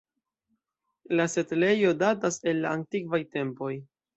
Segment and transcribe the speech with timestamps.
[1.19, 3.75] La setlejo datas el la antikvaj tempoj.